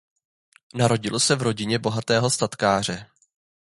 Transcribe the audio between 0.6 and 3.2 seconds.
Narodil se v rodině bohatého statkáře.